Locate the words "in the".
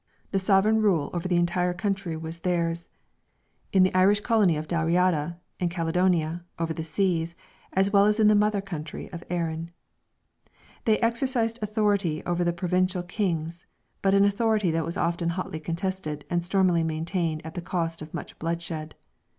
3.71-3.93, 8.19-8.33